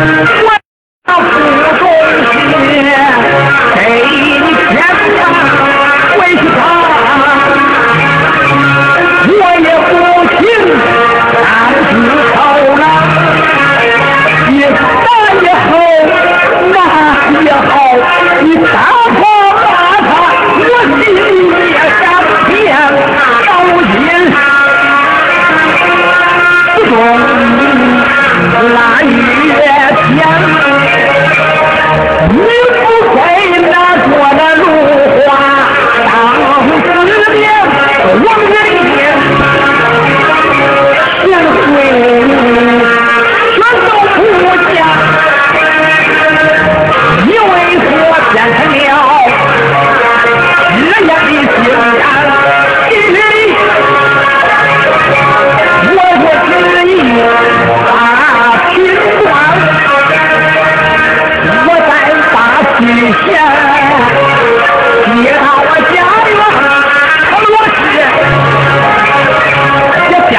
Yeah. 0.00 0.49